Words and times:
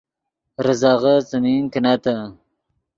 ریزغے 0.65 1.15
څیمین 1.29 1.63
کینتّے 1.73 2.15